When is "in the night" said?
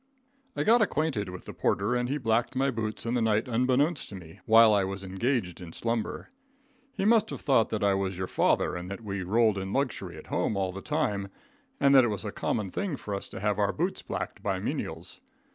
3.05-3.47